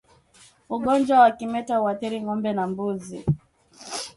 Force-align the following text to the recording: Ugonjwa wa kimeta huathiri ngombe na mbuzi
Ugonjwa 0.69 1.15
wa 1.19 1.31
kimeta 1.37 1.75
huathiri 1.81 2.21
ngombe 2.21 2.51
na 2.53 2.63
mbuzi 2.71 3.19